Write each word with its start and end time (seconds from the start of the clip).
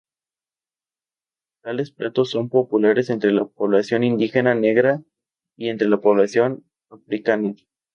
Tales 1.63 1.91
platos 1.91 2.31
son 2.31 2.49
populares 2.49 3.11
entre 3.11 3.31
la 3.33 3.45
población 3.45 4.03
indígena 4.03 4.55
negra 4.55 5.03
y 5.55 5.69
entre 5.69 5.89
la 5.89 6.01
población 6.01 6.65
afrikaner. 6.89 7.53